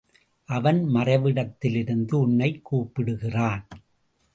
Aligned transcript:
அவன் 0.45 0.87
மறைவிடத்திலிருந்து 0.93 2.13
உன்னைக் 2.13 2.65
கூப்பிடுகிறான். 2.65 3.67